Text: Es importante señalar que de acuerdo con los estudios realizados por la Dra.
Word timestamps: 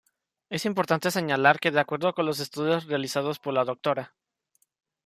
Es 0.49 0.65
importante 0.65 1.11
señalar 1.11 1.59
que 1.59 1.69
de 1.69 1.79
acuerdo 1.79 2.15
con 2.15 2.25
los 2.25 2.39
estudios 2.39 2.87
realizados 2.87 3.37
por 3.37 3.53
la 3.53 3.65
Dra. 3.65 4.15